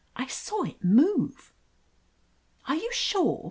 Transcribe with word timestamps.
"I 0.15 0.25
saw 0.25 0.63
it 0.63 0.83
move." 0.83 1.53
"Are 2.67 2.73
you 2.75 2.91
sure 2.91 3.39